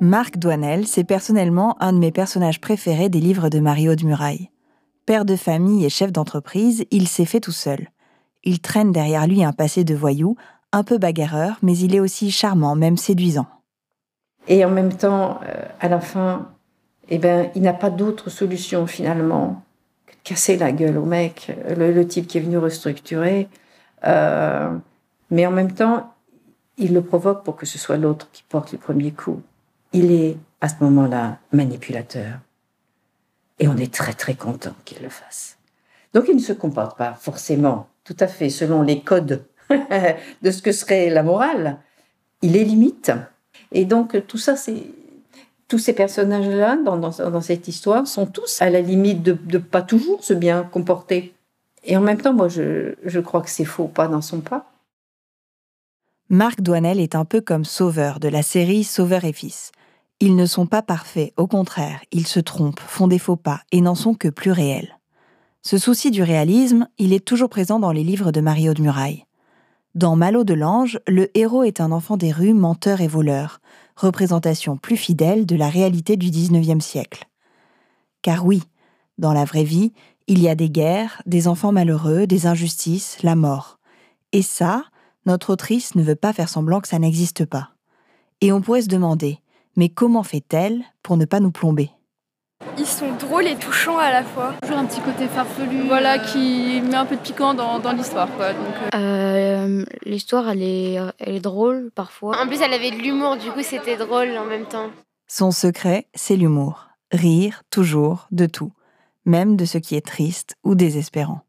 Marc 0.00 0.38
Douanel, 0.38 0.86
c'est 0.86 1.04
personnellement 1.04 1.76
un 1.82 1.92
de 1.92 1.98
mes 1.98 2.12
personnages 2.12 2.60
préférés 2.60 3.08
des 3.08 3.20
livres 3.20 3.48
de 3.48 3.58
Mario 3.58 3.96
de 3.96 4.06
Muraille. 4.06 4.50
Père 5.06 5.24
de 5.24 5.34
famille 5.34 5.84
et 5.84 5.88
chef 5.88 6.12
d'entreprise, 6.12 6.84
il 6.90 7.08
s'est 7.08 7.24
fait 7.24 7.40
tout 7.40 7.52
seul. 7.52 7.88
Il 8.44 8.60
traîne 8.60 8.92
derrière 8.92 9.26
lui 9.26 9.42
un 9.42 9.52
passé 9.52 9.82
de 9.82 9.94
voyou, 9.94 10.36
un 10.72 10.84
peu 10.84 10.98
bagarreur, 10.98 11.58
mais 11.62 11.76
il 11.76 11.94
est 11.94 12.00
aussi 12.00 12.30
charmant, 12.30 12.76
même 12.76 12.96
séduisant. 12.96 13.46
Et 14.48 14.64
en 14.64 14.70
même 14.70 14.92
temps, 14.92 15.40
euh, 15.46 15.64
à 15.80 15.88
la 15.88 16.00
fin, 16.00 16.48
eh 17.08 17.18
ben, 17.18 17.50
il 17.54 17.62
n'a 17.62 17.72
pas 17.72 17.90
d'autre 17.90 18.30
solution 18.30 18.86
finalement 18.86 19.62
que 20.06 20.12
de 20.12 20.18
casser 20.22 20.56
la 20.56 20.72
gueule 20.72 20.98
au 20.98 21.04
mec, 21.04 21.52
le, 21.76 22.06
type 22.06 22.26
qui 22.26 22.38
est 22.38 22.40
venu 22.40 22.58
restructurer. 22.58 23.48
Euh, 24.04 24.70
mais 25.30 25.46
en 25.46 25.50
même 25.50 25.72
temps, 25.72 26.12
il 26.78 26.94
le 26.94 27.02
provoque 27.02 27.44
pour 27.44 27.56
que 27.56 27.66
ce 27.66 27.78
soit 27.78 27.96
l'autre 27.96 28.28
qui 28.32 28.44
porte 28.48 28.72
le 28.72 28.78
premier 28.78 29.12
coup. 29.12 29.42
Il 29.92 30.12
est 30.12 30.36
à 30.60 30.68
ce 30.68 30.74
moment-là 30.80 31.38
manipulateur. 31.52 32.38
Et 33.58 33.68
on 33.68 33.76
est 33.76 33.92
très 33.92 34.12
très 34.12 34.34
content 34.34 34.74
qu'il 34.84 35.02
le 35.02 35.08
fasse. 35.08 35.56
Donc 36.12 36.26
il 36.28 36.36
ne 36.36 36.40
se 36.40 36.52
comporte 36.52 36.96
pas 36.98 37.14
forcément 37.14 37.88
tout 38.04 38.16
à 38.20 38.26
fait 38.26 38.50
selon 38.50 38.82
les 38.82 39.00
codes 39.00 39.44
de 40.42 40.50
ce 40.50 40.62
que 40.62 40.72
serait 40.72 41.10
la 41.10 41.22
morale. 41.22 41.78
Il 42.42 42.52
les 42.52 42.64
limite. 42.64 43.12
Et 43.72 43.84
donc 43.84 44.26
tout 44.26 44.38
ça, 44.38 44.56
c'est 44.56 44.84
tous 45.68 45.78
ces 45.78 45.92
personnages-là 45.92 46.76
dans, 46.76 46.96
dans, 46.96 47.40
cette 47.40 47.66
histoire 47.66 48.06
sont 48.06 48.26
tous 48.26 48.62
à 48.62 48.70
la 48.70 48.80
limite 48.80 49.22
de 49.22 49.36
ne 49.52 49.58
pas 49.58 49.82
toujours 49.82 50.22
se 50.22 50.32
bien 50.32 50.62
comporter. 50.62 51.34
Et 51.84 51.96
en 51.96 52.00
même 52.00 52.20
temps, 52.20 52.32
moi, 52.32 52.48
je, 52.48 52.94
je 53.04 53.20
crois 53.20 53.42
que 53.42 53.50
c'est 53.50 53.64
faux 53.64 53.88
pas 53.88 54.08
dans 54.08 54.22
son 54.22 54.40
pas. 54.40 54.70
Marc 56.28 56.60
Douanel 56.60 57.00
est 57.00 57.14
un 57.14 57.24
peu 57.24 57.40
comme 57.40 57.64
Sauveur 57.64 58.20
de 58.20 58.28
la 58.28 58.42
série 58.42 58.84
Sauveur 58.84 59.24
et 59.24 59.32
Fils. 59.32 59.72
Ils 60.18 60.34
ne 60.34 60.46
sont 60.46 60.66
pas 60.66 60.82
parfaits, 60.82 61.32
au 61.36 61.46
contraire, 61.46 62.00
ils 62.10 62.26
se 62.26 62.40
trompent, 62.40 62.80
font 62.80 63.06
des 63.06 63.18
faux 63.18 63.36
pas 63.36 63.60
et 63.70 63.80
n'en 63.80 63.94
sont 63.94 64.14
que 64.14 64.28
plus 64.28 64.50
réels. 64.50 64.98
Ce 65.62 65.78
souci 65.78 66.10
du 66.10 66.22
réalisme, 66.22 66.88
il 66.96 67.12
est 67.12 67.24
toujours 67.24 67.50
présent 67.50 67.78
dans 67.78 67.92
les 67.92 68.02
livres 68.02 68.32
de 68.32 68.40
Mario 68.40 68.72
de 68.72 68.82
Muraille. 68.82 69.25
Dans 69.96 70.14
Malo 70.14 70.44
de 70.44 70.52
l'Ange, 70.52 71.00
le 71.08 71.30
héros 71.34 71.62
est 71.62 71.80
un 71.80 71.90
enfant 71.90 72.18
des 72.18 72.30
rues, 72.30 72.52
menteur 72.52 73.00
et 73.00 73.08
voleur, 73.08 73.62
représentation 73.96 74.76
plus 74.76 74.98
fidèle 74.98 75.46
de 75.46 75.56
la 75.56 75.70
réalité 75.70 76.18
du 76.18 76.30
XIXe 76.30 76.84
siècle. 76.84 77.24
Car 78.20 78.44
oui, 78.44 78.62
dans 79.16 79.32
la 79.32 79.46
vraie 79.46 79.64
vie, 79.64 79.94
il 80.26 80.38
y 80.38 80.50
a 80.50 80.54
des 80.54 80.68
guerres, 80.68 81.22
des 81.24 81.48
enfants 81.48 81.72
malheureux, 81.72 82.26
des 82.26 82.46
injustices, 82.46 83.22
la 83.22 83.36
mort. 83.36 83.78
Et 84.32 84.42
ça, 84.42 84.84
notre 85.24 85.48
autrice 85.48 85.94
ne 85.94 86.02
veut 86.02 86.14
pas 86.14 86.34
faire 86.34 86.50
semblant 86.50 86.82
que 86.82 86.88
ça 86.88 86.98
n'existe 86.98 87.46
pas. 87.46 87.70
Et 88.42 88.52
on 88.52 88.60
pourrait 88.60 88.82
se 88.82 88.88
demander, 88.88 89.38
mais 89.76 89.88
comment 89.88 90.24
fait-elle 90.24 90.84
pour 91.02 91.16
ne 91.16 91.24
pas 91.24 91.40
nous 91.40 91.52
plomber? 91.52 91.90
Ils 92.78 92.86
sont 92.86 93.12
drôles 93.12 93.46
et 93.46 93.56
touchants 93.56 93.98
à 93.98 94.10
la 94.10 94.22
fois. 94.22 94.54
Toujours 94.62 94.78
un 94.78 94.86
petit 94.86 95.00
côté 95.00 95.26
farfelu. 95.28 95.82
Voilà, 95.86 96.14
euh, 96.14 96.18
qui 96.18 96.80
met 96.82 96.94
un 96.94 97.06
peu 97.06 97.16
de 97.16 97.20
piquant 97.20 97.54
dans, 97.54 97.92
l'histoire. 97.92 98.28
Euh. 98.40 98.52
Euh, 98.94 99.84
l'histoire, 100.04 100.48
elle 100.50 100.62
est, 100.62 100.98
elle 101.18 101.36
est 101.36 101.40
drôle 101.40 101.90
parfois. 101.94 102.40
En 102.40 102.46
plus, 102.46 102.60
elle 102.60 102.72
avait 102.72 102.90
de 102.90 102.96
l'humour, 102.96 103.36
du 103.36 103.50
coup, 103.50 103.62
c'était 103.62 103.96
drôle 103.96 104.36
en 104.36 104.44
même 104.44 104.66
temps. 104.66 104.90
Son 105.26 105.50
secret, 105.50 106.06
c'est 106.14 106.36
l'humour. 106.36 106.88
Rire, 107.12 107.62
toujours, 107.70 108.26
de 108.30 108.46
tout. 108.46 108.72
Même 109.24 109.56
de 109.56 109.64
ce 109.64 109.78
qui 109.78 109.96
est 109.96 110.06
triste 110.06 110.56
ou 110.64 110.74
désespérant. 110.74 111.40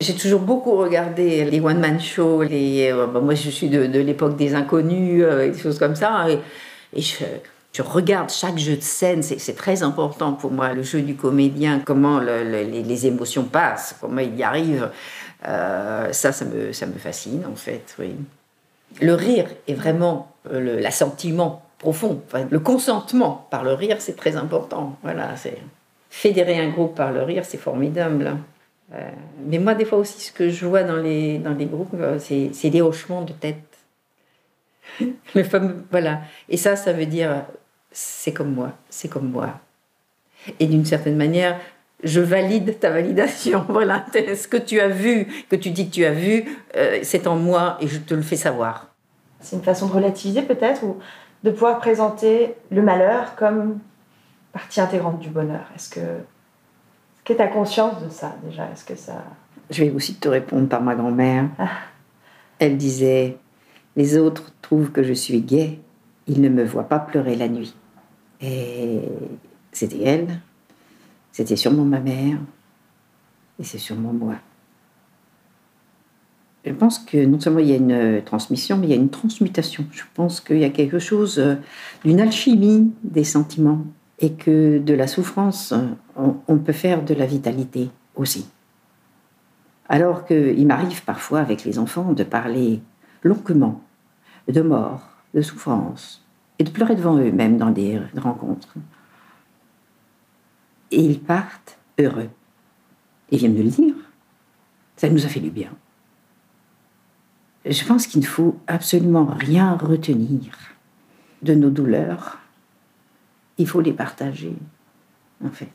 J'ai 0.00 0.14
toujours 0.14 0.40
beaucoup 0.40 0.76
regardé 0.76 1.44
les 1.44 1.60
one-man 1.60 2.00
shows. 2.00 2.42
Les, 2.42 2.90
euh, 2.90 3.06
bah, 3.06 3.20
moi, 3.20 3.34
je 3.34 3.50
suis 3.50 3.68
de, 3.68 3.80
l'époque 3.80 4.36
des 4.36 4.54
inconnus, 4.54 5.24
des 5.24 5.58
choses 5.58 5.78
comme 5.78 5.94
ça. 5.94 6.26
Et, 6.30 7.00
je, 7.00 7.24
regarde 7.82 8.30
chaque 8.30 8.58
jeu 8.58 8.76
de 8.76 8.82
scène. 8.82 9.22
C'est 9.22 9.56
très 9.56 9.82
important 9.82 10.32
pour 10.32 10.50
moi, 10.50 10.72
le 10.72 10.82
jeu 10.82 11.02
du 11.02 11.14
comédien, 11.14 11.80
comment 11.84 12.20
les, 12.20 13.06
émotions 13.06 13.44
passent, 13.44 13.96
comment 14.00 14.20
il 14.20 14.36
y 14.36 14.42
arrive. 14.42 14.90
Euh, 15.46 16.12
ça, 16.12 16.32
ça 16.32 16.44
me, 16.44 16.72
ça 16.72 16.86
me 16.86 16.98
fascine, 16.98 17.44
en 17.50 17.56
fait. 17.56 17.94
Oui. 17.98 18.16
Le 19.00 19.14
rire 19.14 19.46
est 19.66 19.74
vraiment 19.74 20.32
l'assentiment 20.50 21.62
profond. 21.78 22.20
le 22.50 22.58
consentement 22.58 23.46
par 23.50 23.64
le 23.64 23.72
rire, 23.72 23.96
c'est 24.00 24.16
très 24.16 24.36
important. 24.36 24.96
Voilà, 25.02 25.34
fédérer 26.10 26.58
un 26.58 26.70
groupe 26.70 26.94
par 26.94 27.12
le 27.12 27.22
rire, 27.22 27.44
c'est 27.44 27.58
formidable. 27.58 28.36
Euh, 28.94 29.10
mais 29.46 29.58
moi, 29.58 29.74
des 29.74 29.84
fois 29.84 29.98
aussi, 29.98 30.20
ce 30.20 30.32
que 30.32 30.48
je 30.48 30.66
vois 30.66 30.82
dans 30.82 30.96
les, 30.96 31.38
dans 31.38 31.54
les 31.54 31.66
groupes, 31.66 31.94
euh, 31.94 32.18
c'est 32.18 32.70
des 32.70 32.80
hochements 32.80 33.22
de 33.22 33.32
tête. 33.32 33.56
le 35.34 35.42
fameux, 35.44 35.84
voilà. 35.90 36.20
Et 36.48 36.56
ça, 36.56 36.74
ça 36.76 36.92
veut 36.92 37.06
dire, 37.06 37.44
c'est 37.90 38.32
comme 38.32 38.54
moi, 38.54 38.72
c'est 38.90 39.08
comme 39.08 39.30
moi. 39.30 39.60
Et 40.60 40.66
d'une 40.66 40.84
certaine 40.84 41.16
manière, 41.16 41.58
je 42.02 42.20
valide 42.20 42.78
ta 42.78 42.90
validation. 42.90 43.64
Voilà, 43.68 44.04
ce 44.12 44.48
que 44.48 44.56
tu 44.56 44.80
as 44.80 44.88
vu, 44.88 45.26
que 45.48 45.56
tu 45.56 45.70
dis 45.70 45.88
que 45.88 45.94
tu 45.94 46.04
as 46.04 46.12
vu, 46.12 46.44
euh, 46.76 47.00
c'est 47.02 47.26
en 47.26 47.36
moi 47.36 47.76
et 47.80 47.88
je 47.88 47.98
te 47.98 48.14
le 48.14 48.22
fais 48.22 48.36
savoir. 48.36 48.88
C'est 49.40 49.56
une 49.56 49.62
façon 49.62 49.86
de 49.86 49.92
relativiser 49.92 50.42
peut-être 50.42 50.82
ou 50.84 50.98
de 51.44 51.50
pouvoir 51.50 51.78
présenter 51.78 52.54
le 52.70 52.82
malheur 52.82 53.34
comme 53.36 53.78
partie 54.52 54.80
intégrante 54.80 55.20
du 55.20 55.28
bonheur. 55.28 55.66
Est-ce 55.74 55.90
que 55.90 56.00
que 57.24 57.34
tu 57.34 57.42
as 57.42 57.48
conscience 57.48 58.02
de 58.02 58.08
ça 58.08 58.34
déjà? 58.42 58.70
Est-ce 58.72 58.84
que 58.84 58.96
ça. 58.96 59.22
Je 59.70 59.84
vais 59.84 59.90
aussi 59.90 60.14
te 60.14 60.28
répondre 60.28 60.66
par 60.66 60.80
ma 60.80 60.94
grand-mère. 60.94 61.44
Ah. 61.58 61.68
Elle 62.58 62.78
disait 62.78 63.36
Les 63.96 64.16
autres 64.16 64.50
trouvent 64.62 64.90
que 64.90 65.02
je 65.02 65.12
suis 65.12 65.42
gay, 65.42 65.78
ils 66.28 66.40
ne 66.40 66.48
me 66.48 66.64
voient 66.64 66.88
pas 66.88 66.98
pleurer 66.98 67.36
la 67.36 67.48
nuit. 67.48 67.74
Et 68.40 69.00
c'était 69.72 70.02
elle, 70.02 70.40
c'était 71.32 71.56
sûrement 71.56 71.84
ma 71.84 72.00
mère, 72.00 72.38
et 73.58 73.64
c'est 73.64 73.78
sûrement 73.78 74.12
moi. 74.12 74.36
Je 76.64 76.72
pense 76.72 76.98
que 76.98 77.24
non 77.24 77.40
seulement 77.40 77.60
il 77.60 77.68
y 77.68 77.72
a 77.72 77.76
une 77.76 78.22
transmission, 78.24 78.76
mais 78.76 78.86
il 78.88 78.90
y 78.90 78.92
a 78.92 78.96
une 78.96 79.08
transmutation. 79.08 79.86
Je 79.90 80.02
pense 80.14 80.40
qu'il 80.40 80.58
y 80.58 80.64
a 80.64 80.70
quelque 80.70 80.98
chose 80.98 81.38
euh, 81.38 81.54
d'une 82.04 82.20
alchimie 82.20 82.92
des 83.02 83.24
sentiments 83.24 83.84
et 84.18 84.32
que 84.32 84.78
de 84.78 84.94
la 84.94 85.06
souffrance, 85.06 85.72
on, 86.16 86.58
peut 86.58 86.72
faire 86.72 87.04
de 87.04 87.14
la 87.14 87.24
vitalité 87.24 87.88
aussi. 88.16 88.48
Alors 89.88 90.26
qu'il 90.26 90.66
m'arrive 90.66 91.04
parfois 91.04 91.38
avec 91.40 91.64
les 91.64 91.78
enfants 91.78 92.12
de 92.12 92.24
parler 92.24 92.80
longuement 93.22 93.80
de 94.48 94.60
mort, 94.60 95.08
de 95.34 95.42
souffrance, 95.42 96.24
et 96.58 96.64
de 96.64 96.70
pleurer 96.70 96.96
devant 96.96 97.16
eux 97.18 97.30
même 97.30 97.58
dans 97.58 97.70
des 97.70 98.00
rencontres. 98.16 98.74
Et 100.90 101.02
ils 101.02 101.20
partent 101.20 101.78
heureux. 101.98 102.30
Ils 103.30 103.38
viennent 103.38 103.54
me 103.54 103.62
le 103.62 103.68
dire. 103.68 103.94
Ça 104.96 105.08
nous 105.08 105.24
a 105.24 105.28
fait 105.28 105.40
du 105.40 105.50
bien. 105.50 105.70
Je 107.64 107.84
pense 107.84 108.06
qu'il 108.06 108.20
ne 108.20 108.26
faut 108.26 108.56
absolument 108.66 109.26
rien 109.26 109.76
retenir 109.76 110.56
de 111.42 111.54
nos 111.54 111.70
douleurs, 111.70 112.38
il 113.58 113.66
faut 113.66 113.80
les 113.80 113.92
partager, 113.92 114.56
en 115.44 115.50
fait. 115.50 115.68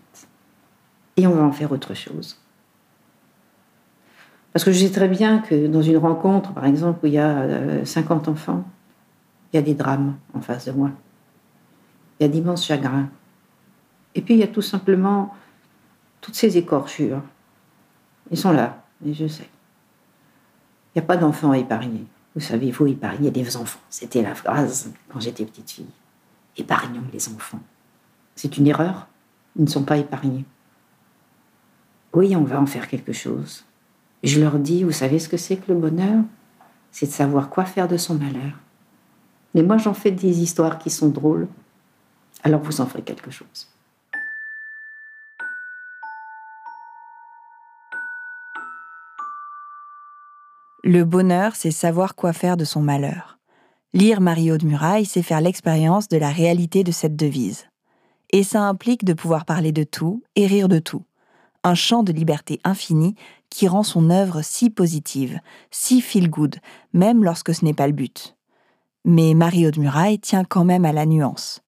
Et 1.18 1.28
on 1.28 1.36
va 1.36 1.44
en 1.44 1.52
faire 1.52 1.72
autre 1.72 1.94
chose. 1.94 2.40
Parce 4.52 4.66
que 4.66 4.72
je 4.72 4.86
sais 4.86 4.92
très 4.92 5.08
bien 5.08 5.40
que 5.40 5.68
dans 5.68 5.82
une 5.82 5.98
rencontre, 5.98 6.54
par 6.54 6.66
exemple, 6.66 7.00
où 7.04 7.08
il 7.08 7.14
y 7.14 7.20
a 7.20 7.86
50 7.86 8.28
euh, 8.28 8.32
enfants, 8.32 8.66
il 9.54 9.58
y 9.58 9.60
a 9.60 9.62
des 9.62 9.76
drames 9.76 10.18
en 10.34 10.42
face 10.42 10.66
de 10.66 10.72
moi. 10.72 10.92
Il 12.20 12.24
y 12.24 12.26
a 12.26 12.30
d'immenses 12.30 12.66
chagrins. 12.66 13.08
Et 14.16 14.22
puis 14.22 14.34
il 14.34 14.40
y 14.40 14.44
a 14.44 14.48
tout 14.48 14.62
simplement 14.62 15.36
toutes 16.22 16.36
ces 16.36 16.58
écorchures. 16.58 17.22
Ils 18.32 18.38
sont 18.38 18.52
là, 18.52 18.84
et 19.06 19.14
je 19.14 19.28
sais. 19.28 19.50
Il 20.94 21.00
n'y 21.00 21.04
a 21.04 21.06
pas 21.06 21.18
d'enfants 21.18 21.52
à 21.52 21.58
épargner. 21.58 22.06
Vous 22.36 22.42
savez, 22.42 22.68
il 22.68 22.74
faut 22.74 22.88
épargner 22.88 23.30
des 23.30 23.56
enfants. 23.58 23.80
C'était 23.90 24.24
la 24.24 24.34
phrase 24.34 24.92
quand 25.10 25.20
j'étais 25.20 25.46
petite 25.46 25.70
fille. 25.70 25.86
Épargnons 26.58 27.04
les 27.12 27.30
enfants. 27.30 27.62
C'est 28.36 28.58
une 28.58 28.68
erreur. 28.68 29.08
Ils 29.56 29.66
ne 29.66 29.70
sont 29.70 29.84
pas 29.84 29.98
épargnés. 29.98 30.46
Oui, 32.14 32.36
on 32.36 32.44
va 32.44 32.60
en 32.60 32.66
faire 32.66 32.88
quelque 32.88 33.14
chose. 33.14 33.66
Je 34.24 34.40
leur 34.40 34.58
dis, 34.58 34.84
vous 34.84 34.92
savez 34.92 35.20
ce 35.20 35.30
que 35.30 35.38
c'est 35.38 35.58
que 35.58 35.72
le 35.72 35.80
bonheur? 35.80 36.24
C'est 36.92 37.08
de 37.08 37.12
savoir 37.12 37.50
quoi 37.50 37.66
faire 37.66 37.88
de 37.88 37.98
son 37.98 38.16
malheur. 38.16 38.54
Mais 39.54 39.64
moi, 39.64 39.78
j'en 39.78 39.94
fais 39.94 40.12
des 40.12 40.42
histoires 40.42 40.80
qui 40.80 40.90
sont 40.90 41.10
drôles. 41.10 41.48
Alors 42.44 42.62
vous 42.62 42.82
en 42.82 42.86
ferez 42.86 43.04
quelque 43.04 43.32
chose. 43.32 43.68
Le 50.86 51.06
bonheur, 51.06 51.56
c'est 51.56 51.72
savoir 51.72 52.14
quoi 52.14 52.34
faire 52.34 52.58
de 52.58 52.66
son 52.66 52.82
malheur. 52.82 53.40
Lire 53.94 54.20
Mario 54.20 54.58
de 54.58 54.66
Muraille, 54.66 55.06
c'est 55.06 55.22
faire 55.22 55.40
l'expérience 55.40 56.10
de 56.10 56.18
la 56.18 56.30
réalité 56.30 56.84
de 56.84 56.92
cette 56.92 57.16
devise. 57.16 57.68
Et 58.32 58.44
ça 58.44 58.64
implique 58.64 59.06
de 59.06 59.14
pouvoir 59.14 59.46
parler 59.46 59.72
de 59.72 59.84
tout 59.84 60.24
et 60.36 60.46
rire 60.46 60.68
de 60.68 60.80
tout. 60.80 61.06
Un 61.64 61.76
champ 61.76 62.04
de 62.04 62.12
liberté 62.12 62.60
infinie 62.66 63.16
qui 63.50 63.70
rend 63.70 63.84
son 63.84 64.10
œuvre 64.10 64.42
si 64.42 64.70
positive, 64.70 65.40
si 65.72 66.02
feel-good, 66.02 66.58
même 66.92 67.24
lorsque 67.24 67.54
ce 67.54 67.64
n'est 67.64 67.74
pas 67.74 67.88
le 67.88 67.94
but. 67.94 68.33
Mais 69.06 69.34
Mario 69.34 69.72
de 69.72 69.80
Muraille 69.80 70.20
tient 70.20 70.44
quand 70.44 70.64
même 70.64 70.86
à 70.86 70.94
la 70.94 71.06
nuance. 71.06 71.62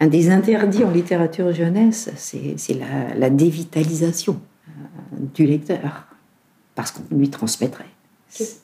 Un 0.00 0.06
des 0.06 0.30
interdits 0.30 0.84
en 0.84 0.90
littérature 0.90 1.52
jeunesse, 1.52 2.10
c'est 2.16 2.74
la, 2.74 3.14
la, 3.14 3.30
dévitalisation 3.30 4.40
euh, 4.68 4.72
du 5.34 5.44
lecteur, 5.44 6.06
parce 6.74 6.92
qu'on 6.92 7.02
lui 7.16 7.30
transmettrait. 7.30 7.84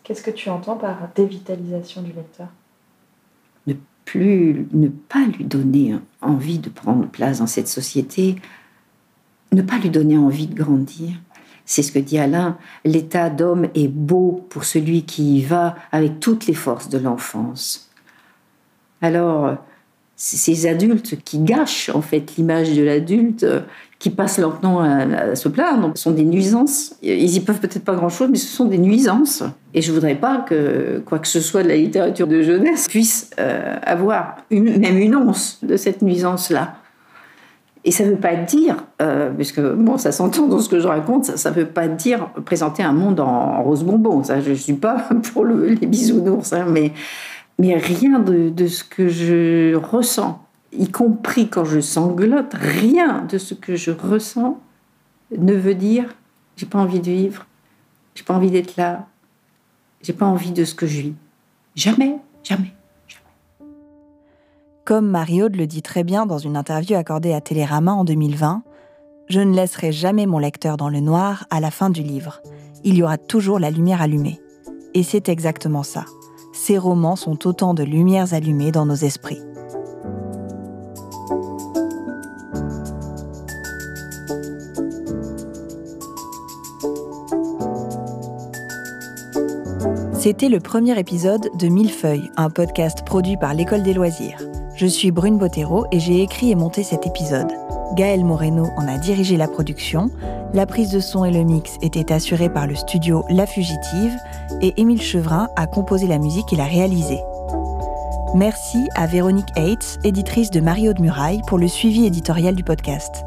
Qu'est-ce 0.04 0.22
que 0.22 0.30
tu 0.30 0.48
entends 0.50 0.76
par 0.76 1.08
dévitalisation 1.14 2.02
du 2.02 2.12
lecteur? 2.12 2.48
Ne 3.66 3.74
plus, 4.04 4.68
ne 4.72 4.88
pas 4.88 5.24
lui 5.26 5.44
donner 5.44 5.96
envie 6.20 6.58
de 6.58 6.68
prendre 6.68 7.08
place 7.08 7.38
dans 7.38 7.46
cette 7.46 7.68
société, 7.68 8.36
ne 9.52 9.62
pas 9.62 9.78
lui 9.78 9.90
donner 9.90 10.18
envie 10.18 10.46
de 10.46 10.54
grandir. 10.54 11.16
C'est 11.66 11.82
ce 11.82 11.92
que 11.92 11.98
dit 11.98 12.18
Alain, 12.18 12.58
l'état 12.84 13.30
d'homme 13.30 13.68
est 13.74 13.88
beau 13.88 14.44
pour 14.50 14.64
celui 14.64 15.04
qui 15.04 15.38
y 15.38 15.42
va 15.42 15.76
avec 15.92 16.20
toutes 16.20 16.46
les 16.46 16.54
forces 16.54 16.88
de 16.88 16.98
l'enfance. 16.98 17.90
Alors, 19.00 19.56
ces 20.16 20.66
adultes 20.66 21.22
qui 21.24 21.38
gâchent 21.40 21.90
en 21.92 22.00
fait 22.00 22.36
l'image 22.36 22.74
de 22.74 22.82
l'adulte, 22.82 23.46
qui 23.98 24.10
passent 24.10 24.38
leur 24.38 24.60
temps 24.60 24.80
à, 24.80 25.34
se 25.34 25.48
plaindre, 25.48 25.92
sont 25.96 26.10
des 26.10 26.24
nuisances. 26.24 26.94
Ils 27.02 27.36
y 27.36 27.40
peuvent 27.40 27.60
peut-être 27.60 27.84
pas 27.84 27.94
grand-chose, 27.94 28.28
mais 28.30 28.36
ce 28.36 28.54
sont 28.54 28.66
des 28.66 28.78
nuisances. 28.78 29.42
Et 29.72 29.80
je 29.80 29.92
voudrais 29.92 30.14
pas 30.14 30.44
que 30.46 31.02
quoi 31.06 31.18
que 31.18 31.26
ce 31.26 31.40
soit 31.40 31.62
de 31.62 31.68
la 31.68 31.76
littérature 31.76 32.26
de 32.26 32.42
jeunesse 32.42 32.86
puisse 32.86 33.30
euh, 33.40 33.76
avoir 33.82 34.36
même 34.50 34.98
une 34.98 35.16
once 35.16 35.58
de 35.62 35.76
cette 35.76 36.02
nuisance-là. 36.02 36.76
Et 37.86 37.90
ça 37.90 38.04
ne 38.04 38.10
veut 38.10 38.16
pas 38.16 38.34
dire, 38.34 38.76
euh, 39.02 39.30
puisque 39.30 39.60
bon, 39.60 39.98
ça 39.98 40.10
s'entend 40.10 40.46
dans 40.46 40.58
ce 40.58 40.70
que 40.70 40.80
je 40.80 40.88
raconte, 40.88 41.26
ça 41.26 41.50
ne 41.50 41.54
veut 41.54 41.66
pas 41.66 41.86
dire 41.86 42.28
présenter 42.46 42.82
un 42.82 42.92
monde 42.92 43.20
en, 43.20 43.62
rose 43.62 43.84
bonbon. 43.84 44.24
Ça, 44.24 44.40
je 44.40 44.50
ne 44.50 44.54
suis 44.54 44.72
pas 44.72 45.08
pour 45.32 45.44
les 45.44 45.86
bisounours, 45.86 46.52
hein, 46.54 46.66
mais, 46.70 46.92
rien 47.58 48.20
de, 48.20 48.48
de, 48.48 48.66
ce 48.66 48.84
que 48.84 49.08
je 49.08 49.74
ressens, 49.74 50.42
y 50.72 50.88
compris 50.90 51.48
quand 51.48 51.64
je 51.64 51.80
sanglote, 51.80 52.54
rien 52.54 53.26
de 53.28 53.36
ce 53.36 53.54
que 53.54 53.76
je 53.76 53.90
ressens 53.90 54.58
ne 55.36 55.54
veut 55.54 55.74
dire 55.74 56.06
j'ai 56.56 56.66
pas 56.66 56.78
envie 56.78 57.00
de 57.00 57.10
vivre, 57.10 57.46
j'ai 58.14 58.22
pas 58.22 58.34
envie 58.34 58.50
d'être 58.50 58.76
là, 58.76 59.06
j'ai 60.02 60.12
pas 60.12 60.26
envie 60.26 60.52
de 60.52 60.64
ce 60.64 60.74
que 60.74 60.86
je 60.86 61.00
vis. 61.00 61.14
Jamais, 61.74 62.16
jamais. 62.42 62.72
Comme 64.84 65.08
Marie-Aude 65.08 65.56
le 65.56 65.66
dit 65.66 65.80
très 65.80 66.04
bien 66.04 66.26
dans 66.26 66.36
une 66.36 66.58
interview 66.58 66.94
accordée 66.94 67.32
à 67.32 67.40
Télérama 67.40 67.94
en 67.94 68.04
2020, 68.04 68.62
je 69.30 69.40
ne 69.40 69.54
laisserai 69.54 69.92
jamais 69.92 70.26
mon 70.26 70.38
lecteur 70.38 70.76
dans 70.76 70.90
le 70.90 71.00
noir 71.00 71.46
à 71.48 71.58
la 71.60 71.70
fin 71.70 71.88
du 71.88 72.02
livre. 72.02 72.42
Il 72.84 72.94
y 72.94 73.02
aura 73.02 73.16
toujours 73.16 73.58
la 73.58 73.70
lumière 73.70 74.02
allumée. 74.02 74.42
Et 74.92 75.02
c'est 75.02 75.30
exactement 75.30 75.84
ça. 75.84 76.04
Ces 76.52 76.76
romans 76.76 77.16
sont 77.16 77.48
autant 77.48 77.72
de 77.72 77.82
lumières 77.82 78.34
allumées 78.34 78.72
dans 78.72 78.84
nos 78.84 78.94
esprits. 78.94 79.40
C'était 90.12 90.50
le 90.50 90.60
premier 90.60 90.98
épisode 90.98 91.48
de 91.58 91.68
Millefeuille, 91.68 92.30
un 92.36 92.50
podcast 92.50 93.02
produit 93.06 93.38
par 93.38 93.54
l'École 93.54 93.82
des 93.82 93.94
loisirs. 93.94 94.38
Je 94.76 94.86
suis 94.86 95.12
Brune 95.12 95.38
Bottero 95.38 95.86
et 95.92 96.00
j'ai 96.00 96.20
écrit 96.20 96.50
et 96.50 96.56
monté 96.56 96.82
cet 96.82 97.06
épisode. 97.06 97.52
Gaël 97.94 98.24
Moreno 98.24 98.66
en 98.76 98.88
a 98.88 98.98
dirigé 98.98 99.36
la 99.36 99.46
production, 99.46 100.10
la 100.52 100.66
prise 100.66 100.90
de 100.90 100.98
son 100.98 101.24
et 101.24 101.30
le 101.30 101.44
mix 101.44 101.76
étaient 101.80 102.12
assurés 102.12 102.48
par 102.48 102.66
le 102.66 102.74
studio 102.74 103.24
La 103.30 103.46
Fugitive 103.46 104.16
et 104.62 104.74
Émile 104.76 105.00
Chevrin 105.00 105.48
a 105.54 105.68
composé 105.68 106.08
la 106.08 106.18
musique 106.18 106.52
et 106.52 106.56
l'a 106.56 106.64
réalisée. 106.64 107.20
Merci 108.34 108.88
à 108.96 109.06
Véronique 109.06 109.56
Hates, 109.56 110.00
éditrice 110.02 110.50
de 110.50 110.58
Mario 110.58 110.92
de 110.92 111.02
Muraille, 111.02 111.42
pour 111.46 111.58
le 111.58 111.68
suivi 111.68 112.04
éditorial 112.04 112.56
du 112.56 112.64
podcast. 112.64 113.24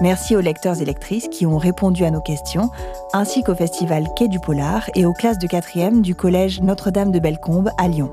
Merci 0.00 0.36
aux 0.36 0.40
lecteurs 0.40 0.80
et 0.80 0.86
lectrices 0.86 1.28
qui 1.28 1.44
ont 1.44 1.58
répondu 1.58 2.04
à 2.04 2.10
nos 2.10 2.22
questions, 2.22 2.70
ainsi 3.12 3.42
qu'au 3.42 3.54
festival 3.54 4.06
Quai 4.16 4.28
du 4.28 4.40
Polar 4.40 4.88
et 4.94 5.04
aux 5.04 5.12
classes 5.12 5.38
de 5.38 5.48
4e 5.48 6.00
du 6.00 6.14
collège 6.14 6.62
Notre-Dame 6.62 7.12
de 7.12 7.18
Bellecombe 7.18 7.68
à 7.76 7.88
Lyon. 7.88 8.10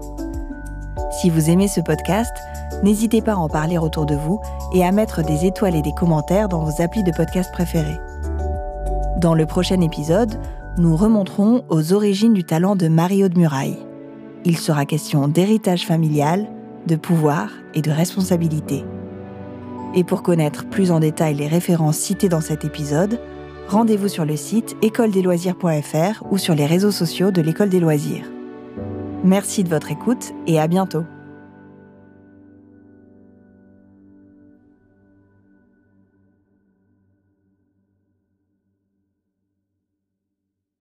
Si 1.22 1.30
vous 1.30 1.50
aimez 1.50 1.70
ce 1.70 1.80
podcast, 1.80 2.34
n'hésitez 2.86 3.21
pas 3.21 3.34
à 3.34 3.38
en 3.38 3.50
parler 3.50 3.80
autour 3.80 4.06
de 4.06 4.15
vous 4.15 4.39
et 4.74 4.86
à 4.86 4.91
mettre 4.91 5.24
des 5.24 5.45
étoiles 5.45 5.76
et 5.76 5.82
des 5.82 5.93
commentaires 5.93 6.48
dans 6.48 6.63
vos 6.63 6.82
applis 6.82 7.04
de 7.04 7.12
podcast 7.12 7.52
préférés. 7.52 8.00
Dans 9.17 9.34
le 9.34 9.48
prochain 9.48 9.82
épisode, 9.82 10.39
nous 10.78 10.95
remonterons 10.95 11.63
aux 11.69 11.93
origines 11.93 12.34
du 12.34 12.43
talent 12.43 12.76
de 12.76 12.88
Mario 12.88 13.28
de 13.28 13.39
Muraille. 13.39 13.80
Il 14.45 14.58
sera 14.58 14.86
question 14.86 15.28
d'héritage 15.28 15.86
familial, 15.86 16.48
de 16.86 16.95
pouvoir 16.95 17.50
et 17.74 17.82
de 17.82 17.89
responsabilité. 17.89 18.86
Et 19.95 20.04
pour 20.04 20.21
connaître 20.21 20.69
plus 20.69 20.91
en 20.91 21.00
détail 21.00 21.34
les 21.34 21.48
références 21.48 21.98
citées 21.98 22.30
dans 22.30 22.41
cet 22.41 22.65
épisode, 22.65 23.19
rendez-vous 23.67 24.10
sur 24.10 24.26
le 24.26 24.36
site 24.36 24.76
écoledesloisirs.fr 24.84 26.24
ou 26.30 26.38
sur 26.38 26.54
les 26.54 26.67
réseaux 26.67 26.91
sociaux 26.91 27.32
de 27.32 27.41
l'École 27.41 27.69
des 27.69 27.80
loisirs. 27.80 28.26
Merci 29.24 29.63
de 29.63 29.69
votre 29.69 29.89
écoute 29.89 30.34
et 30.45 30.60
à 30.60 30.67
bientôt. 30.67 31.06